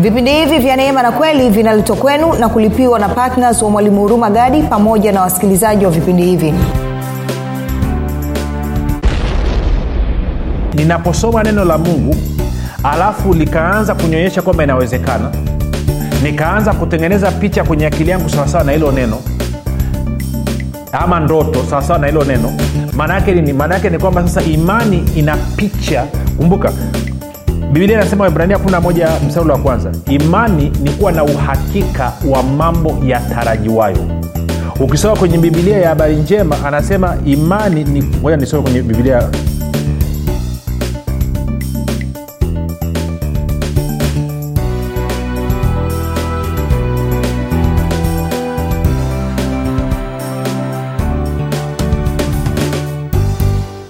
[0.00, 4.30] vipindi hivi vya neema na kweli vinaletwa kwenu na kulipiwa na ptns wa mwalimu huruma
[4.30, 6.54] gadi pamoja na wasikilizaji wa vipindi hivi.
[10.74, 12.16] Ninaposoma neno la mungu
[12.82, 15.30] alafu likaanza kunyonyesha kwamba inawezekana
[16.22, 19.16] nikaanza kutengeneza picha kwenye akili yangu sawasawa na hilo neno
[20.92, 22.52] ama ndoto sawasawa na hilo neno
[22.96, 23.52] maanaake ni,
[23.90, 26.04] ni kwamba sasa imani ina picha.
[26.36, 26.72] Kumbuka
[27.72, 33.98] biblia inasema ibrania 11 msauli wa kwanza imani ni kuwa na uhakika wa mambo yatarajiwayo.
[34.80, 39.22] Ukisoma kwenye bibilia ya habari njema anasema imani ni ngoja nisome kwenye bibilia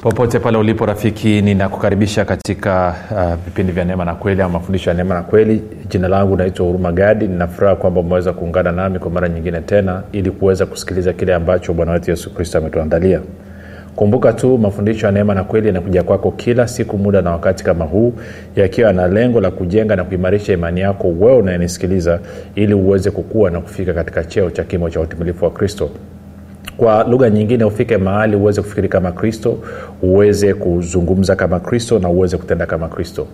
[0.03, 4.97] popote pale ulipo rafiki ninakukaribisha katika uh, vipindi vya neema na kweli ama mafundisho ya
[4.97, 5.63] neema na kweli.
[5.89, 7.29] Jina langu naitwa huruma gadi.
[7.29, 11.93] Ninafuraha kwamba umeweza kuungana nami kwa mara nyingine tena ili kuweza kusikiliza kile ambacho bwana
[11.93, 13.21] wetu yesu kristo ametuandalia.
[13.97, 17.85] Kumbuka tu mafundisho ya neema na kweli yanakuja kwako kila siku muda na wakati kama
[17.85, 18.13] huu
[18.57, 22.21] yakiwa na lengo la kujenga na kuimarisha imani yako wewe unayenisikiliza
[22.55, 25.91] ili uweze kukua na kufika katika cheo cha kimo cha utimilifu wa kristo
[26.77, 29.59] kwa lugha nyingine ufike mahali uweze kufikiri kama kristo
[30.03, 33.27] uweze kuzungumza kama kristo na uweze kutenda kama kristo.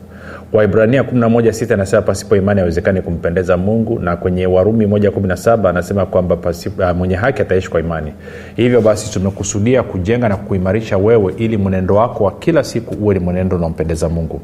[0.52, 3.98] Waibrania 116 anasema pasipo imani awezekani kumpendeza mungu.
[3.98, 8.12] Na kwenye warumi 117 anasema kwamba uh, mwenye haki ataishi kwa imani.
[8.56, 13.20] Hivyo basi tumekusudia kujenga na kuimarisha wewe ili mwenendo wako wa kila siku uwe ni
[13.20, 14.40] mwenendo unaompendeza mungu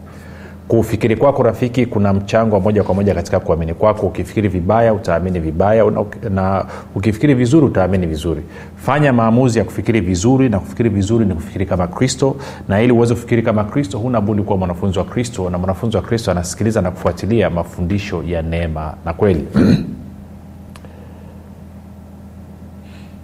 [0.76, 4.06] kufikiri kwako rafiki kuna mchango wa moja kwa moja katika kuamini kwako.
[4.06, 5.92] Ukifikiri vibaya utaamini vibaya
[6.30, 8.42] na, ukifikiri vizuri utaamini vizuri.
[8.76, 12.36] Fanya maamuzi ya kufikiri vizuri na kufikiri vizuri ni kufikiri kama kristo.
[12.68, 16.02] Na ili uweze kufikiri kama kristo huna budi kuwa mwanafunzi wa kristo na mwanafunzi wa
[16.02, 19.46] kristo anasikiliza na kufuatilia mafundisho ya neema na kweli.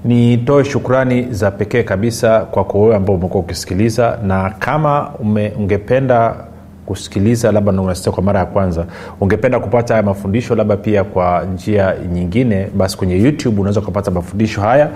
[0.05, 6.48] Nitoe shukrani za pekee kabisa kwako wewe ambao umekuwa ukisikiliza na kama ume, ungependa
[6.89, 8.85] kusikiliza labda unasikia kwa mara ya kwanza
[9.21, 14.61] ungependa kupata haya mafundisho labda pia kwa njia nyingine basi kwenye youtube unaweza ukapata mafundisho
[14.61, 14.89] haya.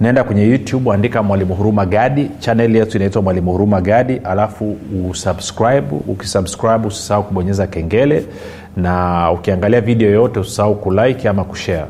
[0.00, 2.30] Naenda kwenye youtube andika mwalimu huruma gadi.
[2.38, 4.76] Chaneli yetu inaitwa mwalimu huruma gadi alafu
[5.10, 5.86] usubscribe.
[6.08, 8.24] Ukisubscribe usisahau kubonyeza kengele
[8.76, 11.84] na ukiangalia video yoyote usisahau kulike ama kushare.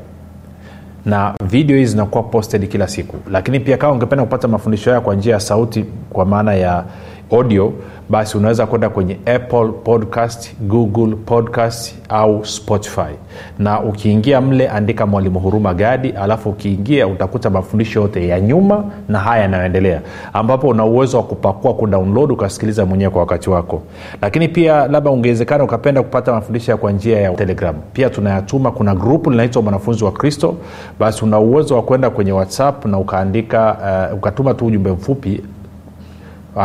[1.07, 3.17] Na video hizi zinakuwa posted kila siku.
[3.31, 6.85] Lakini pia kama ungependa kupata mafundisho haya kwa njia ya sauti kwa maana ya
[7.33, 7.73] audio
[8.09, 13.15] basi unaweza kwenda kwenye apple podcast google podcast au spotify.
[13.59, 19.19] Na ukiingia mle andika mwalimu huruma gadi alafu ukiingia utakuta mafundisho yote ya nyuma na
[19.19, 20.01] haya yanayoendelea
[20.33, 23.83] ambapo una uwezo wa kupakua kudownload ukasikiliza mwenyewe kwa wakati wako.
[24.23, 27.75] Lakini pia labda ungewezekana ukapenda kupata mafundisho kwa njia ya telegram.
[27.93, 30.55] Pia tunayatuma kuna grupu linaitwa mwanafunzi wa kristo.
[31.01, 33.77] Basi una uwezo wa kwenda kwenye whatsapp na ukaandika
[34.13, 35.43] uh, ukatuma tu ujumbe mfupi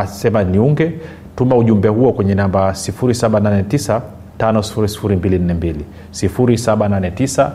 [0.05, 0.91] sema niunge.
[1.35, 4.01] Tuma ujumbe huo kwenye namba 789
[4.39, 5.73] 5242
[6.13, 7.51] 789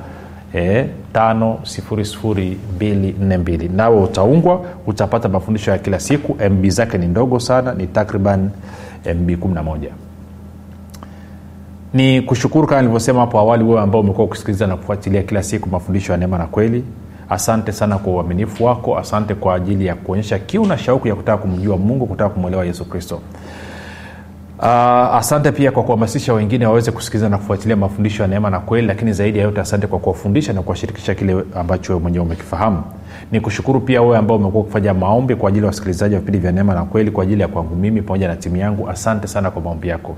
[0.54, 6.37] E, 5242 nawe utaungwa utapata mafundisho ya kila siku.
[6.50, 8.50] Mb zake ni ndogo sana ni takriban
[9.16, 9.76] mb 11
[11.94, 16.12] ni kushukuru kama nilivyosema hapo awali wewe ambao umekuwa ukisikiliza na kufuatilia kila siku mafundisho
[16.12, 16.84] ya neema na kweli
[17.32, 18.98] asante sana kwa uaminifu wako.
[18.98, 22.84] Asante kwa ajili ya kuonyesha kiu na shauku ya kutaka kumjua mungu kutaka kumwelewa yesu
[22.84, 23.20] kristo.
[24.59, 28.87] Uh, asante pia kwa kuhamasisha wengine waweze kusikiliza na kufuatilia mafundisho ya neema na kweli
[28.87, 32.82] lakini zaidi ya yote asante kwa kuwafundisha na kuwashirikisha kile ambacho wewe mwenyewe umekifahamu.
[33.32, 36.53] Ni kushukuru pia wewe ambao umekuwa ukifanya maombi kwa ajili ya wasikilizaji wa vipindi vya
[36.53, 38.88] neema na kweli kwa ajili ya kwangu mimi pamoja na timu yangu.
[38.91, 40.16] Asante sana kwa maombi yako.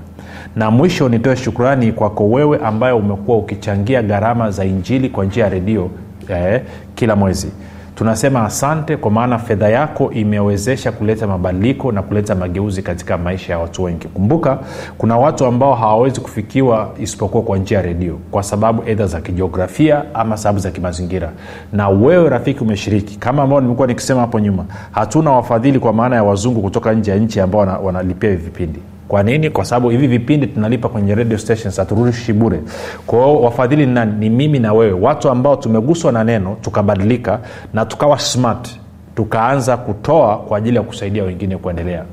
[0.55, 5.49] Na mwisho nitoe shukrani kwako wewe ambaye umekuwa ukichangia gharama za injili kwa njia ya
[5.49, 5.89] redio
[6.29, 6.61] eh,
[6.95, 7.51] kila mwezi.
[7.95, 13.59] Tunasema asante kwa maana fedha yako imewezesha kuleta mabadiliko na kuleta mageuzi katika maisha ya
[13.59, 14.07] watu wengi.
[14.07, 14.59] Kumbuka
[14.97, 20.03] kuna watu ambao hawawezi kufikiwa isipokuwa kwa njia ya redio kwa sababu edha za kijiografia
[20.13, 21.31] ama sababu za kimazingira.
[21.73, 23.17] Na wewe rafiki umeshiriki.
[23.17, 27.17] Kama ambao nimekuwa nikisema hapo nyuma hatuna wafadhili kwa maana ya wazungu kutoka nje ya
[27.17, 29.49] nchi ambao wanalipia vipindi kwa nini?
[29.49, 32.59] Kwa sababu hivi vipindi tunalipa kwenye radio stations haturushi bure.
[33.07, 34.13] Kwao wafadhili nani?
[34.19, 34.91] Ni mimi na wewe.
[35.01, 37.39] Watu ambao tumeguswa na neno tukabadilika
[37.73, 38.79] na tukawa smart
[39.15, 42.03] tukaanza kutoa kwa ajili ya kusaidia wengine kuendelea.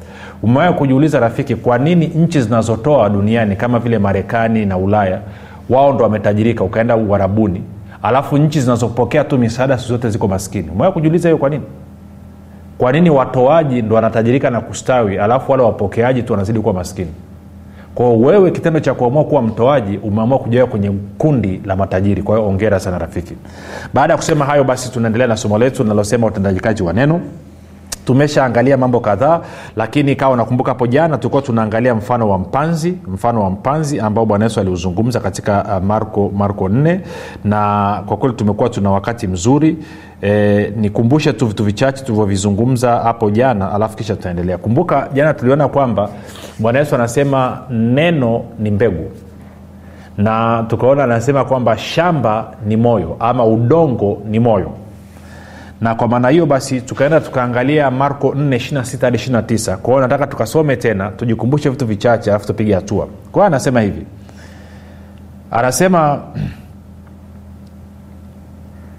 [0.43, 5.21] Umewahi kujiuliza rafiki kwa nini nchi zinazotoa duniani kama vile marekani na ulaya
[5.71, 7.63] wao ndo wametajirika ukaenda uharabuni
[8.03, 10.69] alafu nchi zinazopokea tu misaada zote ziko maskini?
[10.71, 11.63] Umewahi kujiuliza hiyo kwa nini
[12.79, 17.11] kwa nini watoaji ndo wanatajirika na kustawi alafu wale wapokeaji tu wanazidi kuwa maskini?
[17.95, 22.23] Kwao wewe kitendo cha kuamua kuwa mtoaji umeamua kujiweka kwenye kundi la matajiri.
[22.23, 23.35] Kwa hiyo ongera sana rafiki.
[23.95, 27.21] Baada ya kusema hayo basi tunaendelea na somo letu linalosema utendajikaji wa neno
[28.05, 29.41] tumeshaangalia mambo kadhaa
[29.77, 34.45] lakini kawa nakumbuka hapo jana tulikuwa tunaangalia mfano wa mpanzi mfano wa mpanzi ambao bwana
[34.45, 36.99] yesu aliuzungumza katika uh, marko marko 4
[37.45, 39.77] na kwa kweli tumekuwa tuna wakati mzuri.
[40.23, 44.59] E, nikumbushe tu vitu vichache tulivyovizungumza hapo jana alafu kisha tutaendelea.
[44.59, 46.09] Kumbuka jana tuliona kwamba
[46.59, 49.11] bwana yesu anasema neno ni mbegu.
[50.19, 54.71] Na tukaona anasema kwamba shamba ni moyo ama udongo ni moyo
[55.83, 61.09] na kwa maana hiyo basi tukaenda tukaangalia marko 4 hadi 29 kwao nataka tukasome tena
[61.11, 63.09] tujikumbushe vitu vichache alafu tupige hatua.
[63.33, 64.07] Kwao anasema hivi.
[65.51, 66.23] Anasema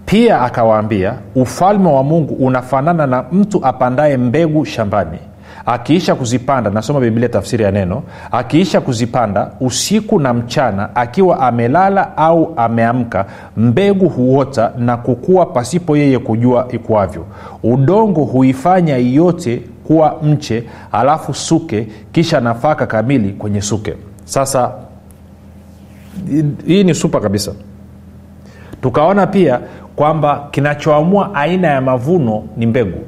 [0.05, 5.17] pia akawaambia ufalme wa mungu unafanana na mtu apandaye mbegu shambani
[5.65, 12.53] akiisha kuzipanda nasoma biblia tafsiri ya neno akiisha kuzipanda usiku na mchana akiwa amelala au
[12.57, 13.25] ameamka
[13.57, 17.25] mbegu huota na kukua pasipo yeye kujua ikwavyo
[17.63, 23.93] udongo huifanya yote kuwa mche alafu suke kisha nafaka kamili kwenye suke.
[24.25, 24.71] Sasa
[26.65, 27.51] hii ni supa kabisa.
[28.81, 29.59] Tukaona pia
[29.95, 32.99] kwamba kinachoamua aina ya mavuno ni mbegu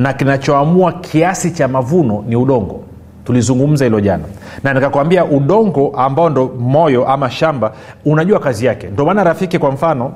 [0.00, 2.80] na kinachoamua kiasi cha mavuno ni udongo.
[3.24, 4.24] Tulizungumza hilo jana.
[4.64, 7.72] Na nikakwambia udongo ambao ndo moyo ama shamba
[8.04, 8.86] unajua kazi yake.
[8.86, 10.12] Ndio maana rafiki kwa mfano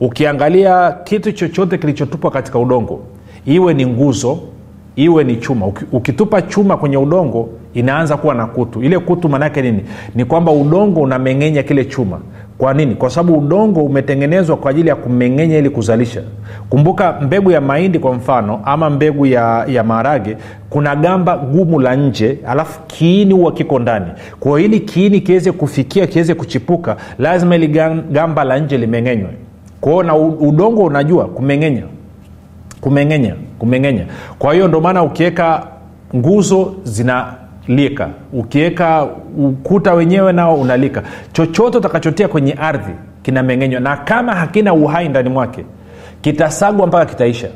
[0.00, 3.00] ukiangalia kitu chochote kilichotupwa katika udongo
[3.46, 4.38] iwe ni nguzo
[4.96, 5.66] iwe ni chuma.
[5.92, 8.82] Ukitupa chuma kwenye udongo inaanza kuwa na kutu.
[8.82, 9.82] Ile kutu maanaake nini?
[10.14, 12.20] Ni kwamba udongo unameng'enya kile chuma
[12.58, 12.94] kwa nini?
[12.94, 16.22] Kwa sababu udongo umetengenezwa kwa ajili ya kumeng'enya ili kuzalisha.
[16.70, 20.36] Kumbuka mbegu ya mahindi kwa mfano ama mbegu ya, ya maharage
[20.70, 24.06] kuna gamba gumu la nje alafu kiini huwa kiko ndani.
[24.40, 27.68] Kwa ili kiini kiweze kufikia kiweze kuchipuka lazima ili
[28.12, 29.30] gamba la nje limeng'enywe.
[29.80, 31.82] Kwao na udongo unajua kumeng'enya.
[32.80, 34.04] Kumeng'enya kumeng'enya.
[34.38, 35.66] Kwa hiyo ndio maana ukiweka
[36.16, 37.34] nguzo zina
[37.68, 38.08] lika.
[38.32, 41.02] Ukiweka ukuta wenyewe nao unalika.
[41.32, 42.92] Chochote utakachotia kwenye ardhi
[43.22, 45.64] kinameng'enywa na kama hakina uhai ndani mwake
[46.20, 47.48] kitasagwa mpaka kitaisha.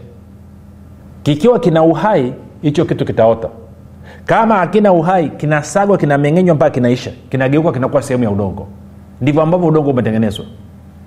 [1.23, 2.33] Kikiwa kina uhai
[2.63, 3.49] hicho kitu kitaota.
[4.27, 7.11] Kama hakina uhai kinasagwa kinameng'enywa mpaka kinaisha.
[7.31, 8.67] Kinageuka kinakuwa sehemu ya udongo.
[9.21, 10.45] Ndivyo ambavyo udongo umetengenezwa.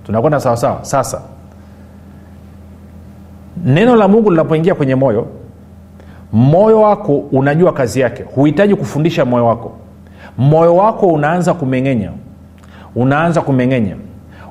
[0.06, 0.78] Tunakwenda sawasawa?
[0.84, 1.22] Sasa.
[3.64, 5.26] Neno la mungu linapoingia kwenye moyo
[6.32, 8.22] moyo wako unajua kazi yake.
[8.34, 9.72] Huhitaji kufundisha moyo wako.
[10.38, 12.10] Moyo wako unaanza kumeng'enya.
[12.94, 13.96] Unaanza kumeng'enya.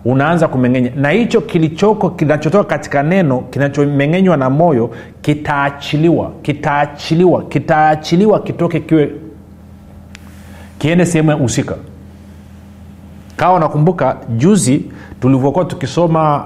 [0.06, 0.92] Unaanza kumeng'enya.
[0.95, 4.89] Na hicho kilichoko kinachotoka katika neno kinachomeng'enywa na moyo
[5.22, 6.31] kitaachiliwa.
[6.42, 7.44] Kitaachiliwa.
[7.44, 9.12] Kitaachiliwa kitoke kiwe
[10.77, 11.75] kiende sehemu husika.
[13.38, 14.86] Kawa nakumbuka juzi
[15.25, 16.44] tulivyokuwa tukisoma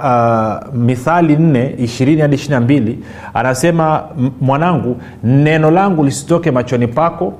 [0.69, 2.99] uh, mithali 4 ishirini hadi ishiri mbili
[3.33, 4.03] anasema
[4.41, 7.33] mwanangu neno langu lisitoke machoni pako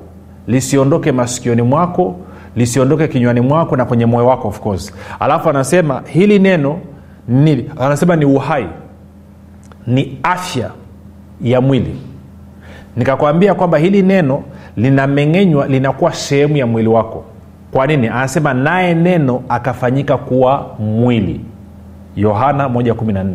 [0.46, 2.16] lisiondoke masikioni mwako
[2.56, 4.92] lisiondoke kinywani mwako na kwenye moyo wako of course.
[5.20, 6.78] Alafu anasema hili neno
[7.28, 8.66] ni, anasema ni uhai
[9.86, 10.70] ni afya
[11.42, 11.96] ya mwili.
[12.96, 14.42] Nikakwambia kwamba hili neno
[14.76, 17.24] linameng'enywa linakuwa sehemu ya mwili wako
[17.72, 18.08] kwa nini?
[18.08, 21.40] Anasema naye neno akafanyika kuwa mwili.
[22.16, 23.26] Yohana 114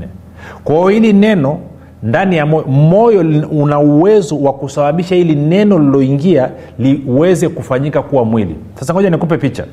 [0.63, 1.59] kwa hiyo hili neno
[2.03, 3.19] ndani ya moyo moyo
[3.51, 6.49] una uwezo wa kusababisha hili neno liloingia
[6.79, 8.55] liweze kufanyika kuwa mwili.
[8.79, 9.65] Sasa ngoja nikupe picha.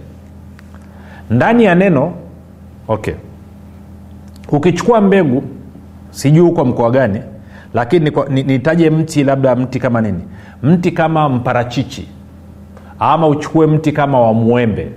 [1.30, 2.12] Ndani ya neno
[2.88, 3.14] okay.
[4.48, 5.42] Ukichukua mbegu
[6.10, 7.20] sijui huko mkoa gani
[7.74, 10.20] lakini nitaje mti labda mti kama nini?
[10.62, 12.08] Mti kama mparachichi
[12.98, 14.88] ama uchukue mti kama wa mwembe.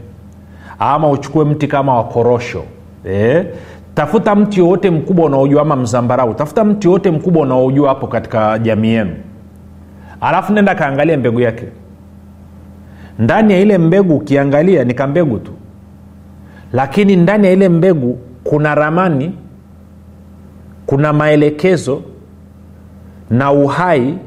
[0.80, 2.64] Ama uchukue mti kama wa korosho.
[3.06, 3.46] Eh?
[3.96, 6.34] tafuta mti wowote mkubwa unaojua ama mzambarau.
[6.34, 9.16] Tafuta mti wowote mkubwa unaojua hapo katika jamii yenu.
[10.22, 11.66] Alafu nenda kaangalia mbegu yake.
[13.20, 15.52] Ndani ya ile mbegu ukiangalia ni kambegu tu.
[16.74, 19.32] Lakini ndani ya ile mbegu kuna ramani
[20.86, 22.02] kuna maelekezo
[23.30, 24.18] na uhai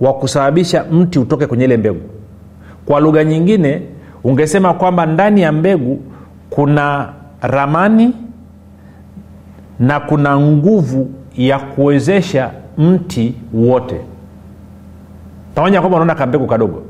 [0.00, 2.00] wa kusababisha mti utoke kwenye ile mbegu
[2.90, 3.82] kwa lugha nyingine
[4.24, 6.00] ungesema kwamba ndani ya mbegu
[6.50, 7.08] kuna
[7.42, 8.14] ramani
[9.80, 14.00] na kuna nguvu ya kuwezesha mti wote.
[15.54, 16.82] Pamoja kwamba unaona kambegu kadogo.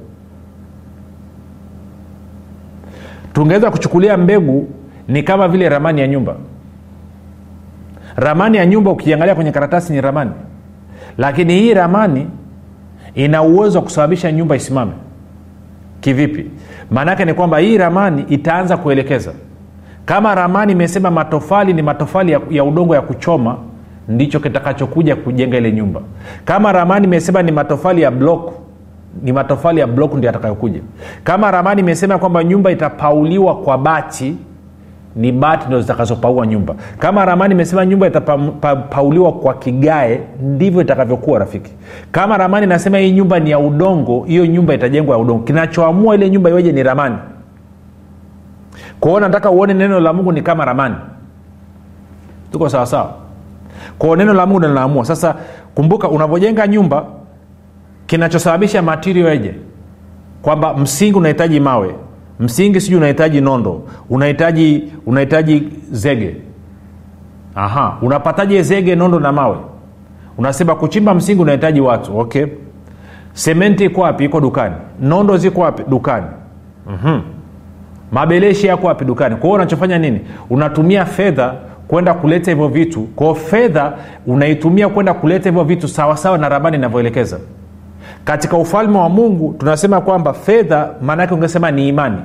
[3.33, 4.69] Tungeweza kuchukulia mbegu
[5.09, 6.37] ni kama vile ramani ya nyumba.
[8.17, 10.31] Ramani ya nyumba ukiangalia kwenye karatasi ni ramani.
[11.19, 12.27] Lakini hii ramani
[13.15, 14.93] ina uwezo wa kusababisha nyumba isimame
[16.01, 16.51] kivipi?
[16.91, 19.33] Maanaake ni kwamba hii ramani itaanza kuelekeza.
[20.05, 23.57] Kama ramani imesema matofali ni matofali ya, ya udongo ya kuchoma
[24.09, 26.01] ndicho kitakachokuja kujenga ile nyumba.
[26.45, 28.53] Kama ramani imesema ni matofali ya blok
[29.23, 30.81] ni matofali ya blok ndio yatakayokuja.
[31.25, 34.37] Kama ramani imesema kwamba nyumba itapauliwa kwa bati
[35.17, 36.75] ni bati ndo zitakazopaua nyumba.
[36.99, 41.73] Kama ramani imesema nyumba itapauliwa kwa kigae ndivyo itakavyokuwa rafiki.
[42.13, 45.43] Kama ramani inasema hii nyumba ni ya udongo hiyo nyumba itajengwa ya udongo.
[45.45, 47.17] Kinachoamua ile nyumba iweje ni ramani.
[49.01, 50.95] Kwao nataka uone neno la mungu ni kama ramani.
[52.53, 53.15] Tuko sawasawa
[53.99, 55.35] kwao neno la mungu linaamua sasa
[55.75, 57.05] kumbuka unavyojenga nyumba
[58.07, 59.55] kinachosababisha matirio eje
[60.43, 61.95] kwamba msingi unahitaji mawe
[62.41, 66.37] msingi sijui unahitaji nondo unahitaji unahitaji zege.
[67.55, 69.57] Aha unapataje zege nondo na mawe?
[70.39, 72.47] Unasema kuchimba msingi unahitaji watu okay.
[73.33, 74.25] Sementi iko wapi?
[74.25, 74.75] Iko dukani.
[75.01, 75.83] Nondo ziko wapi?
[75.89, 76.27] Dukani.
[76.87, 77.23] Mm-hmm.
[78.13, 79.05] mabeleshi yako wapi?
[79.05, 79.35] Dukani.
[79.37, 80.21] Kwa hiyo unachofanya nini?
[80.51, 81.55] Unatumia fedha
[81.89, 83.01] kwenda kuleta hivyo vitu.
[83.03, 83.93] Kwao fedha
[84.27, 87.39] unaitumia kwenda kuleta hivyo vitu sawasawa na ramani inavyoelekeza
[88.25, 92.19] katika ufalme wa mungu tunasema kwamba fedha maanaake ungesema ni imani.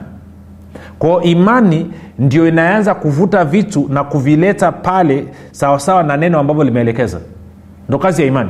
[1.00, 7.20] Kwao imani ndio inaanza kuvuta vitu na kuvileta pale sawasawa na neno ambavyo limeelekeza.
[7.90, 8.50] Ndo kazi ya imani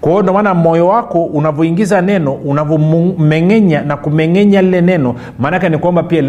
[0.00, 6.02] kwa hiyo ndomaana moyo wako unavyoingiza neno unavyomeng'enya na kumeng'enya lile neno maanake ni kwamba
[6.02, 6.22] pia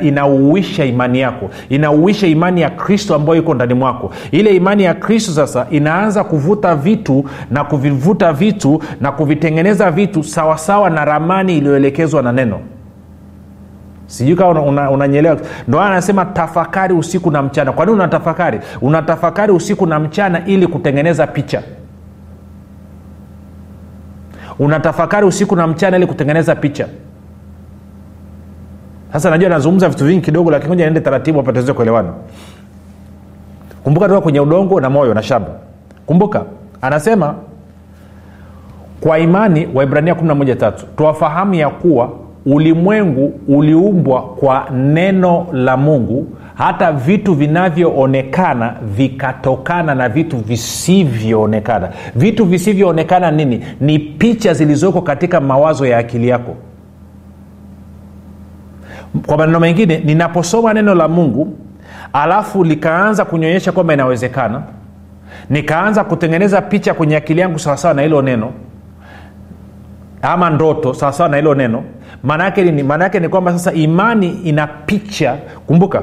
[0.00, 4.10] inauisha imani yako inauisha imani ya kristo ambayo iko ndani mwako.
[4.30, 10.90] Ile imani ya kristo sasa inaanza kuvuta vitu na kuvivuta vitu na kuvitengeneza vitu sawasawa
[10.90, 12.60] na ramani iliyoelekezwa na neno.
[14.06, 14.50] Sijui kawa
[14.90, 17.72] unanyelewa una, una ndo anasema tafakari usiku na mchana.
[17.72, 18.60] Kwa nini unatafakari?
[18.80, 21.62] Unatafakari usiku na mchana ili kutengeneza picha
[24.58, 26.86] unatafakari usiku na mchana ili kutengeneza picha.
[29.12, 32.12] Sasa najua nazungumza vitu vingi kidogo lakini moja niende taratibu hapa tuweze kuelewana.
[33.84, 35.50] Kumbuka toka kwenye udongo na moyo na shamba
[36.06, 36.44] kumbuka
[36.82, 37.34] anasema
[39.00, 42.10] kwa imani waibrania 113 twafahamu ya kuwa
[42.52, 46.26] ulimwengu uliumbwa kwa neno la mungu.
[46.54, 51.88] Hata vitu vinavyoonekana vikatokana na vitu visivyoonekana.
[52.16, 53.64] Vitu visivyoonekana nini?
[53.80, 56.56] Ni picha zilizoko katika mawazo ya akili yako.
[59.26, 61.52] Kwa maneno mengine ninaposoma neno la mungu
[62.12, 64.62] alafu likaanza kunyonyesha kwamba inawezekana
[65.50, 68.52] nikaanza kutengeneza picha kwenye akili yangu sawasawa na hilo neno
[70.22, 71.82] ama ndoto sawasawa na hilo neno
[72.22, 75.36] maanaake nini maanaake ni kwamba sasa imani ina picha.
[75.66, 76.02] Kumbuka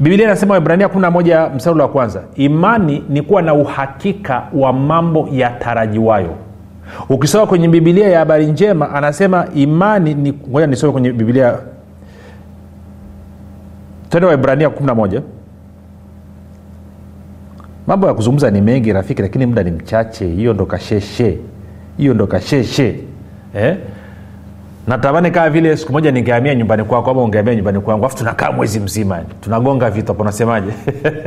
[0.00, 6.34] biblia inasema wibrania 11 msarulo wa kwanza imani ni kuwa na uhakika wa mambo yatarajiwayo.
[7.08, 11.54] Ukisoma kwenye bibilia ya habari njema anasema imani ni ngoja nisome kwenye bibilia
[14.10, 15.20] twende waibrania 11
[17.86, 20.26] mambo ya kuzungumza ni mengi rafiki lakini muda ni mchache.
[20.26, 21.38] Hiyo ndo kasheshe.
[21.96, 23.00] Hiyo ndo kasheshe.
[23.54, 23.76] Eh?
[24.88, 28.80] Natamani kaa vile siku moja ningeamia nyumbani kwako ama ungeamia nyumbani kwangu afu tunakaa mwezi
[28.80, 29.20] mzima.
[29.40, 30.70] Tunagonga vitu hapo nasemaje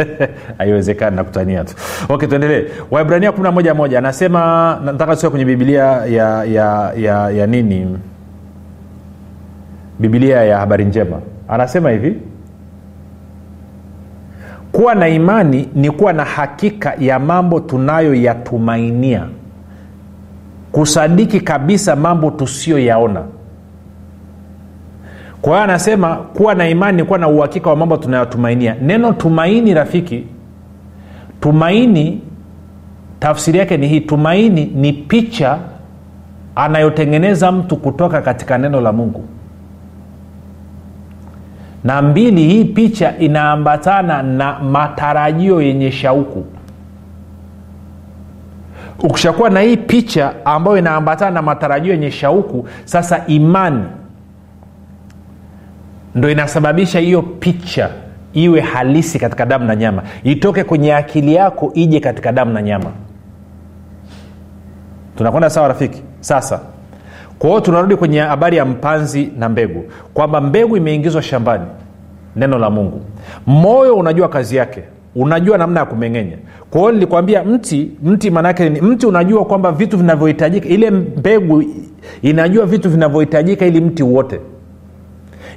[0.57, 1.73] haiwezekani nakutania tu.
[2.09, 2.65] Okay tuendelee.
[2.91, 7.97] Waibrania 11 anasema nataka sia kwenye bibilia ya, ya, ya, ya nini?
[9.99, 11.19] Bibilia ya habari njema.
[11.47, 12.15] Anasema hivi
[14.71, 19.25] kuwa na imani ni kuwa na hakika ya mambo tunayoyatumainia.
[20.71, 23.23] Kusadiki kabisa mambo tusiyoyaona
[25.41, 28.75] kwa hiyo anasema kuwa na imani ni kuwa na uhakika wa mambo tunayotumainia.
[28.81, 30.23] Neno tumaini rafiki
[31.39, 32.21] tumaini
[33.19, 35.57] tafsiri yake ni hii tumaini ni picha
[36.55, 39.23] anayotengeneza mtu kutoka katika neno la mungu.
[41.83, 46.45] Na mbili hii picha inaambatana na matarajio yenye shauku.
[49.03, 53.83] Ukishakuwa na hii picha ambayo inaambatana na matarajio yenye shauku sasa imani
[56.15, 57.89] ndo inasababisha hiyo picha
[58.33, 60.03] iwe halisi katika damu na nyama.
[60.23, 62.91] Itoke kwenye akili yako ije katika damu na nyama.
[65.17, 66.01] Tunakwenda sawa rafiki?
[66.19, 66.59] Sasa.
[67.39, 69.83] Kwa hiyo tunarudi kwenye habari ya mpanzi na mbegu.
[70.13, 71.65] Kwamba mbegu imeingizwa shambani.
[72.35, 73.01] Neno la mungu.
[73.45, 74.83] Moyo unajua kazi yake.
[75.15, 76.37] Unajua namna ya kumeng'enya.
[76.69, 81.63] Kwa hiyo nilikwambia mti mti maanaake ni mti unajua kwamba vitu vinavyohitajika ile mbegu
[82.21, 84.39] inajua vitu vinavyohitajika ili mti uote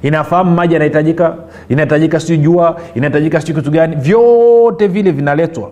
[0.01, 1.35] inafahamu maji yanahitajika
[1.69, 5.71] inahitajika sijui jua inahitajika sijui kitu gani vyote vile vinaletwa.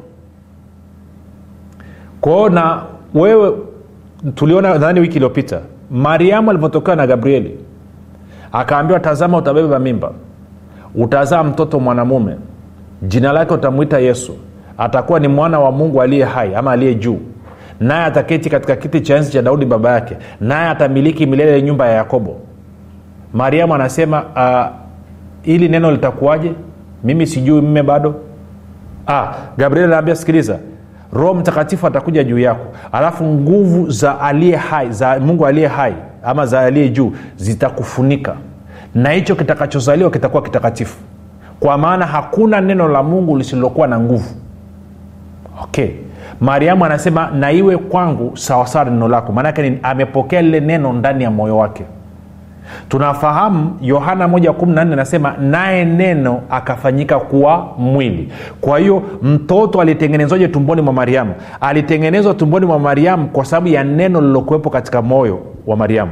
[2.21, 2.81] Kwao na
[3.13, 3.53] wewe
[4.35, 5.61] tuliona nadhani wiki iliyopita
[5.91, 7.57] mariamu alivyotokewa na gabrieli
[8.51, 10.11] akaambiwa tazama utabeba mimba
[10.95, 12.35] utazaa mtoto mwanamume
[13.01, 14.35] jina lake utamwita yesu
[14.77, 17.19] atakuwa ni mwana wa mungu aliye hai ama aliye juu
[17.79, 21.93] naye ataketi katika kiti cha enzi cha daudi baba yake naye atamiliki milele nyumba ya
[21.93, 22.39] yakobo
[23.33, 24.75] mariamu anasema uh,
[25.43, 26.51] ili neno litakuwaje?
[27.03, 28.15] Mimi sijui mme bado.
[29.07, 30.57] Ah, gabriel anaambia sikiliza
[31.13, 32.65] roho mtakatifu atakuja juu yako.
[32.91, 38.35] Alafu nguvu za aliye hai za mungu aliye hai ama za aliye juu zitakufunika.
[38.95, 40.97] Na hicho kitakachozaliwa kitakuwa kitakatifu.
[41.59, 44.29] Kwa maana hakuna neno la mungu lisilokuwa na nguvu.
[45.63, 45.89] Okay.
[46.41, 49.31] Mariamu anasema na iwe kwangu sawasawa neno lako.
[49.31, 51.83] Maanake amepokea lile neno ndani ya moyo wake
[52.89, 58.31] tunafahamu yohana 114 anasema naye neno akafanyika kuwa mwili.
[58.61, 61.33] Kwa hiyo mtoto alitengenezwaje tumboni mwa mariamu?
[61.61, 66.11] Alitengenezwa tumboni mwa mariamu kwa sababu ya neno lilokuwepo katika moyo wa mariamu.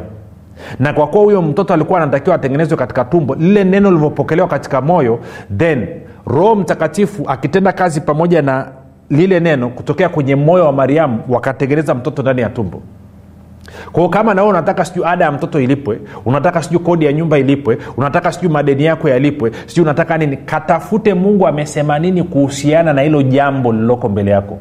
[0.80, 5.20] Na kwa kuwa huyo mtoto alikuwa anatakiwa atengenezwe katika tumbo lile neno lilivyopokelewa katika moyo
[5.58, 5.88] then
[6.28, 8.68] roho mtakatifu akitenda kazi pamoja na
[9.10, 12.82] lile neno kutokea kwenye moyo wa mariamu wakatengeneza mtoto ndani ya tumbo
[13.92, 17.78] kwao kama nawe unataka sijui ada ya mtoto ilipwe unataka sijui kodi ya nyumba ilipwe
[17.98, 23.22] unataka sijui madeni yako yalipwe sijui unataka nini katafute mungu amesema nini kuhusiana na hilo
[23.22, 24.58] jambo lililoko mbele yako.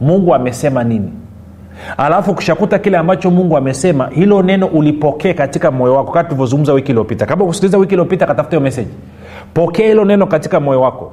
[0.00, 1.12] Mungu amesema nini?
[1.96, 6.88] Alafu ukishakuta kile ambacho mungu amesema hilo neno ulipokee katika moyo wako kaa tulivyozungumza wiki
[6.92, 7.26] iliyopita.
[7.26, 8.90] Kama kusikiliza wiki iliyopita katafuta hiyo meseji
[9.54, 11.12] pokea hilo neno katika moyo wako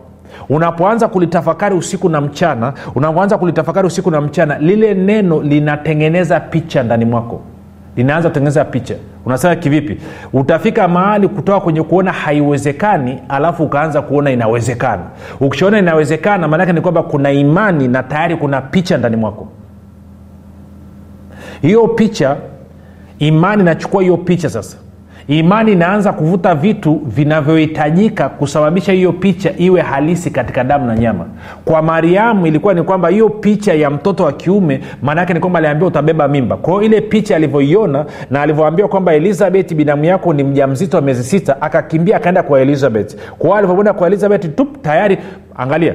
[0.49, 7.05] unapoanza kulitafakari usiku na mchana unapoanza kulitafakari usiku na mchana lile neno linatengeneza picha ndani
[7.05, 7.41] mwako.
[7.95, 8.95] Linaanza kutengeneza picha.
[9.25, 9.97] Unasema kivipi?
[10.33, 15.01] Utafika mahali kutoka kwenye kuona haiwezekani alafu ukaanza kuona inawezekana.
[15.39, 19.47] Ukishaona inawezekana maanake ni kwamba kuna imani na tayari kuna picha ndani mwako.
[21.61, 22.35] Hiyo picha
[23.19, 24.77] imani inachukua hiyo picha sasa
[25.39, 31.25] imani inaanza kuvuta vitu vinavyohitajika kusababisha hiyo picha iwe halisi katika damu na nyama.
[31.65, 35.87] Kwa mariamu ilikuwa ni kwamba hiyo picha ya mtoto wa kiume maanaake ni kwamba aliambiwa
[35.87, 36.57] utabeba mimba.
[36.57, 41.23] Kwao ile picha alivyoiona na alivyoambiwa kwamba elizabeth binamu yako ni mja mzito wa miezi
[41.23, 43.15] sita akakimbia akaenda kwa elizabeth.
[43.37, 45.17] Kwao alivyoenda kwa elizabeth tu tayari
[45.55, 45.93] angalia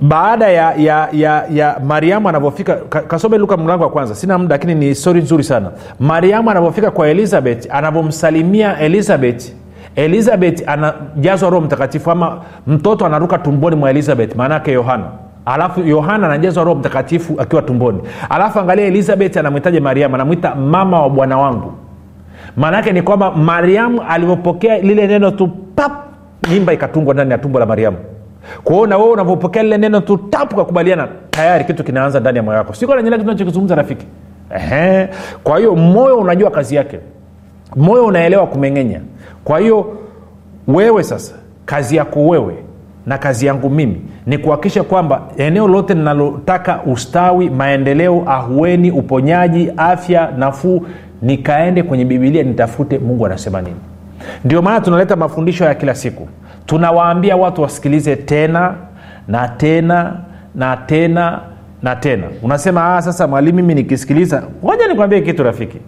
[0.00, 2.74] baada ya ya ya, ya mariamu anavyofika
[3.08, 4.14] kasome luka mlango wa kwanza.
[4.14, 5.70] Sina muda lakini ni stori nzuri sana.
[6.00, 9.52] Mariamu anavyofika kwa elizabeth anavyomsalimia elizabeth
[9.96, 15.04] elizabeth anajazwa roho mtakatifu ama mtoto anaruka tumboni mwa elizabeth maanaake yohana.
[15.46, 18.00] Alafu yohana anajazwa roho mtakatifu akiwa tumboni.
[18.30, 20.14] Alafu angalia elizabeth anamwitaje mariamu?
[20.14, 21.72] Anamwita mama wa bwana wangu.
[22.56, 25.92] Maanaake ni kwamba mariamu alivyopokea lile neno tu pap
[26.50, 27.96] mimba ikatungwa ndani ya tumbo la mariamu
[28.64, 32.58] kwao na wewe unavyopokea lile neno tu tapu kakubaliana tayari kitu kinaanza ndani ya moyo
[32.58, 32.74] wako.
[32.74, 34.06] Siko nanyelea kitu nachokizungumza rafiki.
[34.56, 35.08] Ehe.
[35.44, 36.98] kwa hiyo moyo unajua kazi yake.
[37.76, 39.00] Moyo unaelewa kumeng'enya.
[39.44, 39.96] Kwa hiyo
[40.68, 41.34] wewe sasa
[41.66, 42.54] kazi yako wewe
[43.06, 50.30] na kazi yangu mimi ni kuhakikisha kwamba eneo lote linalotaka ustawi maendeleo ahueni uponyaji afya
[50.38, 50.86] nafuu
[51.22, 53.76] nikaende kwenye bibilia nitafute mungu anasema nini.
[54.44, 56.28] Ndio maana tunaleta mafundisho ya kila siku
[56.68, 58.74] tunawaambia watu wasikilize tena
[59.28, 60.16] na tena
[60.54, 61.40] na tena
[61.82, 62.26] na tena.
[62.42, 65.78] Unasema ah, sasa mwalimu mimi nikisikiliza ngoja nikwambie kitu rafiki.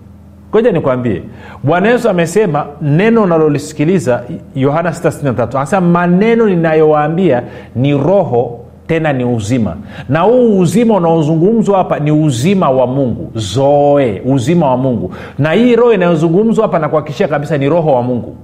[0.51, 1.23] Ngoja nikwambie.
[1.63, 4.23] Bwana yesu amesema neno unalolisikiliza
[4.55, 7.43] yohana 6 anasema maneno ninayowaambia
[7.77, 9.77] ni roho tena ni uzima.
[10.09, 13.31] Na huu uzima unaozungumzwa hapa ni uzima wa mungu.
[13.35, 15.15] Zoe uzima wa mungu.
[15.39, 18.37] Na hii roho inayozungumzwa hapa nakuhakikishia kabisa ni roho wa mungu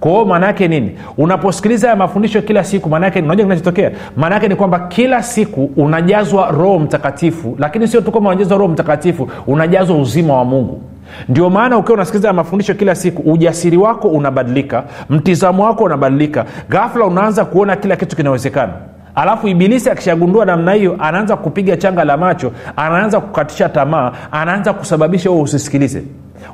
[0.00, 0.90] kwao maanaake nini?
[1.18, 3.90] Unaposikiliza haya mafundisho kila siku maanaake unajua kinachotokea?
[4.16, 9.28] Maanaake ni kwamba kila siku unajazwa roho mtakatifu lakini sio tu kama unajazwa roho mtakatifu
[9.46, 10.82] unajazwa uzima wa mungu.
[11.28, 17.44] Ndio maana ukiwa unasikiliza mafundisho kila siku ujasiri wako unabadilika mtizamo wako unabadilika ghafla unaanza
[17.44, 18.72] kuona kila kitu kinawezekana.
[19.14, 25.30] Alafu ibilisi akishagundua namna hiyo anaanza kupiga changa la macho anaanza kukatisha tamaa anaanza kusababisha
[25.30, 26.02] huo usisikilize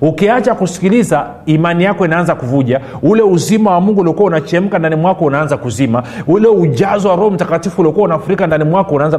[0.01, 2.81] ukiacha kusikiliza imani yako inaanza kuvuja.
[3.03, 6.03] Ule uzima wa mungu uliokuwa unachemka ndani mwako unaanza kuzima.
[6.27, 9.19] Ule ujazo wa roho mtakatifu uliokuwa unafurika ndani mwako unaanza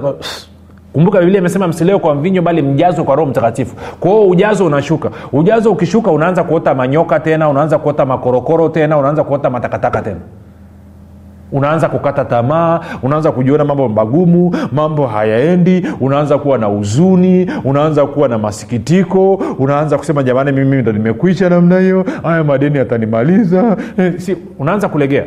[0.94, 3.76] kumbuka biblia imesema msileo kwa mvinyo bali mjazo kwa roho mtakatifu.
[4.00, 5.12] Kwa ujazo unashuka.
[5.34, 10.20] Ujazo ukishuka unaanza kuota manyoka tena unaanza kuota makorokoro tena unaanza kuota matakataka tena
[11.52, 18.28] unaanza kukata tamaa unaanza kujiona mambo magumu mambo hayaendi unaanza kuwa na huzuni unaanza kuwa
[18.28, 23.78] na masikitiko unaanza kusema jamani mimi ndo nimekwisha namna hiyo haya madeni yatanimaliza.
[23.98, 25.24] Eh, si, unaanza kulegea.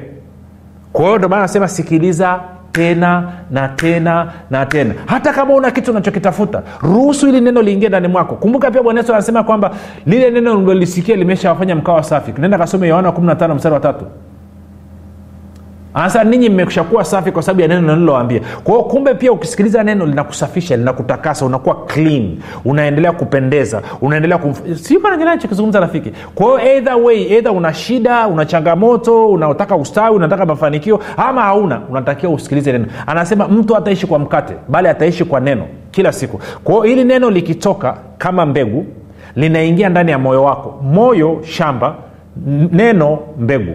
[0.92, 2.40] Kwa hiyo ndomaana nasema sikiliza
[2.72, 4.94] tena na tena na tena.
[5.06, 8.34] Hata kama una kitu unachokitafuta ruhusu ili neno liingie ndani mwako.
[8.34, 9.70] Kumbuka pia bwana yesu anasema kwamba
[10.06, 12.32] lile neno mlolisikia limeshawafanya mkawa safi.
[12.38, 14.04] Nenda kasome yohana 15 mstari wa tatu
[15.94, 20.76] anasema ninyi mmeshakuwa safi kwa sababu ya neno nililowambia kwa kumbe pia ukisikiliza neno linakusafisha
[20.76, 26.12] linakutakasa unakuwa clean unaendelea kupendeza unaendelea kumf- nachokizungumza rafiki?
[26.34, 31.80] Kwa hiyo either way either una shida una changamoto unataka ustawi unataka mafanikio ama hauna
[31.90, 32.86] unatakiwa usikilize neno.
[33.06, 36.40] Anasema mtu ataishi kwa mkate bali ataishi kwa neno kila siku.
[36.64, 38.86] Kwa hili neno likitoka kama mbegu
[39.36, 40.80] linaingia ndani ya moyo wako.
[40.82, 41.94] Moyo shamba
[42.72, 43.72] neno mbegu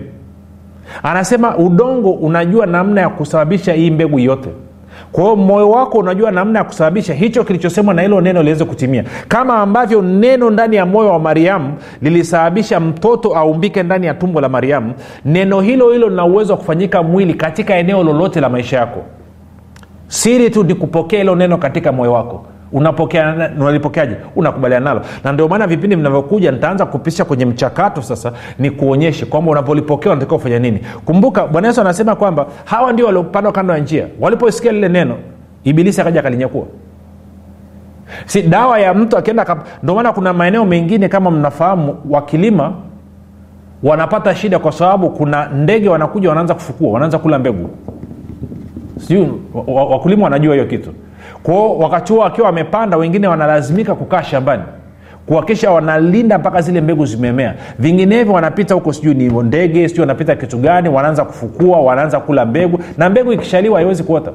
[1.03, 4.49] anasema udongo unajua namna ya kusababisha hii mbegu yote
[5.11, 9.03] kwa hiyo moyo wako unajua namna ya kusababisha hicho kilichosemwa na hilo neno liweze kutimia.
[9.27, 14.49] Kama ambavyo neno ndani ya moyo wa mariamu lilisababisha mtoto aumbike ndani ya tumbo la
[14.49, 14.93] mariamu
[15.25, 19.03] neno hilo hilo lina uwezo wa kufanyika mwili katika eneo lolote la maisha yako.
[20.07, 25.01] Siri tu ni kupokea hilo neno katika moyo wako unapokea unalipokeaje unakubaliana nalo.
[25.23, 30.37] Na ndio maana vipindi vinavyokuja nitaanza kupisha kwenye mchakato sasa ni kuonyeshe kwamba unapolipokea unatakiwa
[30.37, 30.79] kufanya nini.
[31.05, 34.07] Kumbuka bwana yesu anasema kwamba hawa ndio waliopandwa kando ya njia.
[34.19, 35.15] Walipoisikia lile neno
[35.63, 36.65] ibilisi akaja akalinyakua.
[38.25, 42.73] Si dawa ya mtu akienda ndio maana kuna maeneo mengine kama mnafahamu wakilima
[43.83, 47.69] wanapata shida kwa sababu kuna ndege wanakuja wanaanza kufukua wanaanza kula mbegu.
[48.99, 49.27] Sijui
[49.67, 50.89] wakulima wanajua hiyo kitu
[51.45, 54.63] kwao wakati huo wakiwa wamepanda wengine wanalazimika kukaa shambani
[55.25, 57.55] kuhakikisha wanalinda mpaka zile mbegu zimemea.
[57.79, 62.79] Vinginevyo wanapita huko sijui ni ndege sijui wanapita kitu gani wanaanza kufukua wanaanza kula mbegu
[62.97, 64.31] na mbegu ikishaliwa haiwezi kuota.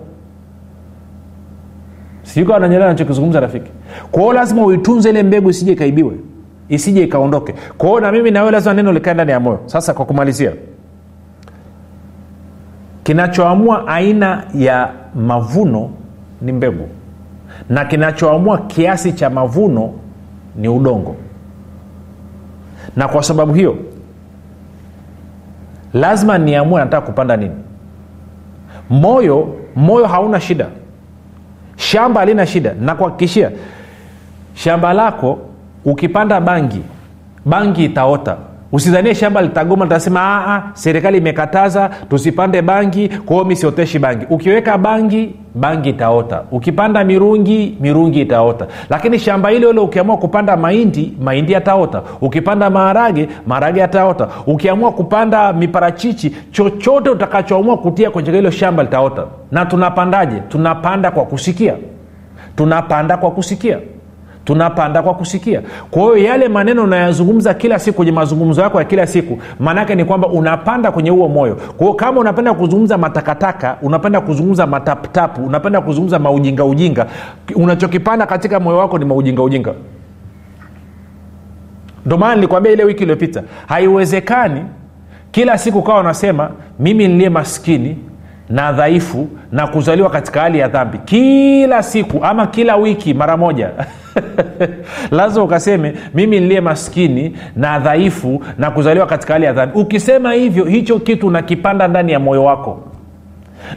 [2.22, 3.70] Sijuka wananyelea nachokizungumza rafiki.
[4.10, 6.12] Kwao lazima uitunze ile mbegu isije ikaibiwe
[6.68, 7.54] isije ikaondoke.
[7.78, 9.60] Kwao na mimi nawe lazima neno likae ndani ya moyo.
[9.66, 10.52] Sasa kwa kumalizia
[13.02, 15.90] kinachoamua aina ya mavuno
[16.42, 16.88] ni mbegu
[17.70, 19.92] na kinachoamua kiasi cha mavuno
[20.56, 21.16] ni udongo.
[22.96, 23.76] Na kwa sababu hiyo
[25.94, 27.54] lazima niamue nataka kupanda nini.
[28.90, 30.66] Moyo moyo hauna shida.
[31.76, 32.74] Shamba halina shida.
[32.80, 33.50] Nakuhakikishia
[34.54, 35.38] shamba lako
[35.84, 36.82] ukipanda bangi
[37.44, 38.36] bangi itaota
[38.72, 43.08] usidhanie shamba litagoma litasema serikali imekataza tusipande bangi.
[43.08, 44.26] Kwao mi sioteshi bangi.
[44.30, 46.42] Ukiweka bangi bangi itaota.
[46.50, 48.66] Ukipanda mirungi mirungi itaota.
[48.90, 52.02] Lakini shamba hilo ile ukiamua kupanda mahindi mahindi yataota.
[52.20, 54.28] Ukipanda maharage maharage yataota.
[54.46, 59.24] Ukiamua kupanda miparachichi chochote utakachoamua kutia kwenye hilo shamba litaota.
[59.50, 60.36] Na tunapandaje?
[60.48, 61.74] Tunapanda kwa kusikia.
[62.56, 63.78] Tunapanda kwa kusikia
[64.50, 65.62] tunapanda kwa kusikia.
[65.90, 70.04] Kwa hiyo yale maneno unayazungumza kila siku kwenye mazungumzo yako ya kila siku maanaake ni
[70.04, 71.54] kwamba unapanda kwenye huo moyo.
[71.76, 77.06] Kwa kama unapenda kuzungumza matakataka unapenda kuzungumza mataputapu unapenda kuzungumza maujinga ujinga
[77.54, 79.74] unachokipanda katika moyo wako ni maujinga ujinga.
[82.06, 84.64] Ndo maana nilikwambia ile wiki iliyopita haiwezekani
[85.30, 87.98] kila siku kawa unasema mimi niliye maskini
[88.48, 90.98] na dhaifu na kuzaliwa katika hali ya dhambi.
[91.04, 93.70] Kila siku ama kila wiki mara moja
[95.10, 99.78] lazima ukaseme mimi niliye maskini na dhaifu na kuzaliwa katika hali ya dhambi.
[99.78, 102.78] Ukisema hivyo hicho kitu unakipanda ndani ya moyo wako.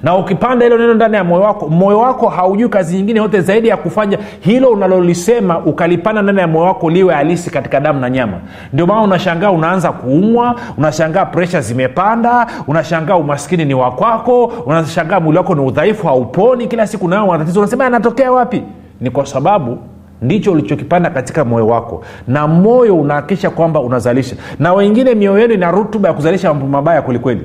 [0.04, 3.67] Na ukipanda hilo neno ndani ya moyo wako moyo wako haujui kazi nyingine yote zaidi
[3.67, 8.38] ya kufanya hilo unalolisema ukalipanda ndani ya moyo wako liwe halisi katika damu na nyama.
[8.74, 15.56] Ndio maana unashangaa unaanza kuumwa unashangaa presha zimepanda unashangaa umaskini ni wakwako unashangaa mwili wako
[15.56, 17.60] ni udhaifu hauponi kila siku nayo matatizo.
[17.60, 18.63] Unasema yanatokea wapi?
[19.02, 19.78] Ni kwa sababu
[20.24, 22.04] ndicho ulichokipanda katika moyo wako.
[22.28, 24.36] Na moyo unahakikisha kwamba unazalisha.
[24.60, 27.42] Na wengine mioyo yenu ina rutuba ya kuzalisha mambo mabaya kwelikweli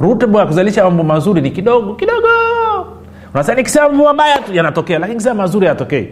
[0.00, 2.28] rutuba ya kuzalisha mambo mazuri ni kidogo kidogo.
[3.34, 6.08] Unasema nikisema mambo mabaya tu yanatokea lakini kisema mazuri yatokei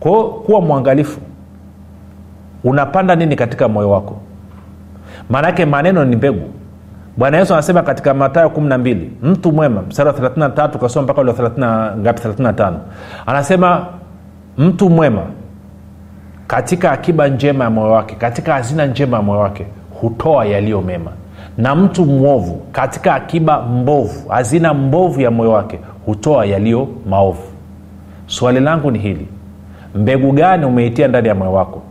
[0.00, 1.20] kwao kuwa mwangalifu.
[2.64, 4.16] Unapanda nini katika moyo wako?
[5.30, 6.50] Maanake maneno ni mbegu.
[7.16, 11.32] Bwana yesu anasema katika matayo 12 mtu mwema msara wa 33 ukasoma mpaka ule
[11.98, 12.72] ngapi 35
[13.26, 13.86] anasema
[14.58, 15.22] mtu mwema
[16.46, 19.66] katika akiba njema ya moyo wake katika hazina njema ya moyo wake
[20.00, 21.12] hutoa yaliyo mema.
[21.58, 27.42] Na mtu mwovu katika akiba mbovu hazina mbovu ya moyo wake hutoa yaliyo maovu.
[28.26, 29.28] Swali langu ni hili
[29.94, 31.82] mbegu gani umeitia ndani ya moyo wako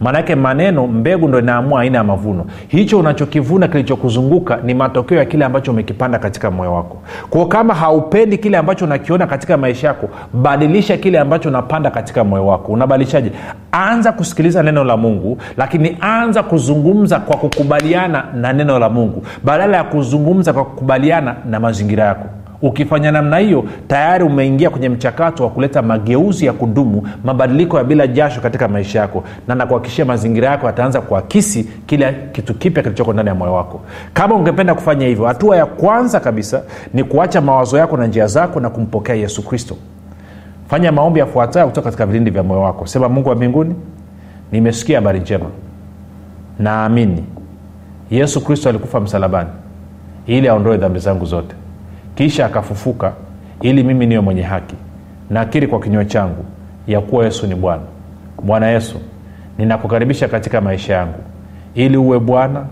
[0.00, 2.44] maanake maneno mbegu ndo inaamua aina ya mavuno.
[2.68, 6.96] Hicho unachokivuna kilichokuzunguka ni matokeo ya kile ambacho umekipanda katika moyo wako.
[7.30, 12.46] Kwao kama haupendi kile ambacho unakiona katika maisha yako badilisha kile ambacho unapanda katika moyo
[12.46, 12.72] wako.
[12.72, 13.32] Unabadilishaje?
[13.72, 19.22] Anza kusikiliza neno la mungu lakini anza kuzungumza kwa kukubaliana na neno la mungu.
[19.44, 22.26] Badala ya kuzungumza kwa kukubaliana na mazingira yako
[22.62, 28.06] ukifanya namna hiyo tayari umeingia kwenye mchakato wa kuleta mageuzi ya kudumu mabadiliko ya bila
[28.06, 29.24] jasho katika maisha yako.
[29.48, 33.80] Na nakuhakikishia mazingira yako yataanza kuakisi kila kitu kipya kilichoko ndani ya moyo wako.
[34.14, 36.62] Kama ungependa kufanya hivyo hatua ya kwanza kabisa
[36.94, 39.76] ni kuacha mawazo yako na njia zako na kumpokea yesu kristo.
[40.70, 42.86] Fanya maombi yafuatayo kutoka katika vilindi vya moyo wako.
[42.86, 43.74] Sema mungu wa mbinguni
[44.52, 45.46] nimesikia habari njema.
[46.58, 47.24] Naamini
[48.10, 49.50] yesu kristo alikufa msalabani
[50.26, 51.54] ili aondoe dhambi zangu zote
[52.16, 53.12] kisha akafufuka
[53.60, 54.74] ili mimi niwe mwenye haki
[55.30, 56.44] nakiri kwa kinywa changu
[56.86, 57.82] ya kuwa yesu ni bwana.
[58.42, 59.00] Bwana yesu
[59.58, 61.18] ninakukaribisha katika maisha yangu
[61.74, 62.64] ili uwe bwana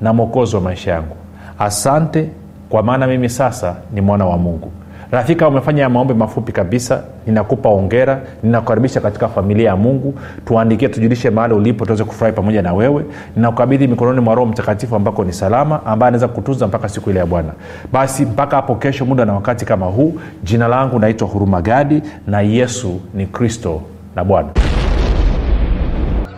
[0.00, 1.16] na mwokozi wa maisha yangu.
[1.58, 2.28] Asante
[2.68, 4.72] kwa maana mimi sasa ni mwana wa mungu
[5.12, 11.54] rafika umefanya maombi mafupi kabisa ninakupa ongera ninakukaribisha katika familia ya mungu tuandikie tujulishe mahali
[11.54, 13.04] ulipo tuweze kufurahi pamoja na wewe.
[13.36, 17.26] Ninakukabidhi mikononi mwa roho mtakatifu ambako ni salama ambaye anaweza kutunza mpaka siku ile ya
[17.26, 17.52] bwana.
[17.92, 22.40] Basi mpaka hapo kesho muda na wakati kama huu jina langu naitwa huruma gadi na
[22.40, 23.82] yesu ni kristo
[24.16, 24.48] na bwana.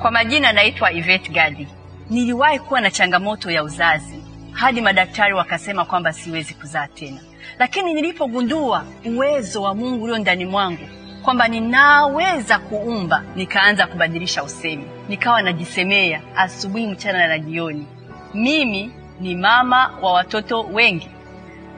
[0.03, 1.69] Kwa majina naitwa ivet Gadi.
[2.11, 4.15] Niliwahi kuwa na changamoto ya uzazi
[4.53, 7.21] hadi madaktari wakasema kwamba siwezi kuzaa tena,
[7.59, 10.89] lakini nilipogundua uwezo wa Mungu ulio ndani mwangu
[11.23, 17.87] kwamba ninaweza kuumba, nikaanza kubadilisha usemi, nikawa najisemea asubuhi, mchana na jioni,
[18.35, 18.91] mimi
[19.21, 21.09] ni mama wa watoto wengi.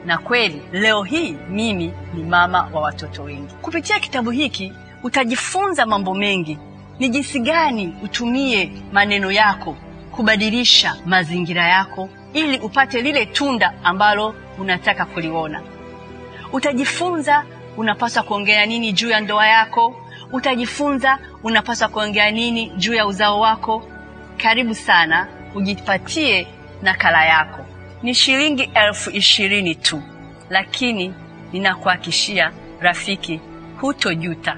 [0.05, 3.53] Na kweli leo hii mimi ni mama wa watoto wengi.
[3.61, 6.57] Kupitia kitabu hiki utajifunza mambo mengi,
[6.99, 9.75] ni jinsi gani utumie maneno yako
[10.11, 15.61] kubadilisha mazingira yako ili upate lile tunda ambalo unataka kuliona.
[16.53, 17.45] Utajifunza
[17.77, 19.95] unapaswa kuongea nini juu ya ndoa yako,
[20.31, 23.83] utajifunza unapaswa kuongea nini juu ya uzao wako.
[24.37, 26.47] Karibu sana ujipatie
[26.81, 27.65] nakala yako
[28.03, 30.01] ni shilingi elfu ishirini tu,
[30.49, 31.13] lakini
[31.53, 33.39] ninakuhakishia rafiki,
[33.81, 34.57] hutojuta.